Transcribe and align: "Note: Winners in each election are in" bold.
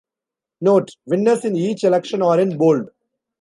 "Note: 0.61 0.95
Winners 1.05 1.45
in 1.45 1.55
each 1.55 1.83
election 1.83 2.23
are 2.23 2.39
in" 2.39 2.57
bold. 2.57 2.89